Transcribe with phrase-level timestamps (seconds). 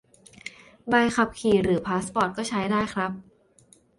[0.89, 3.11] ใบขับขี่ หรือพาสปอร์ต ก็ใช้ได้ครับ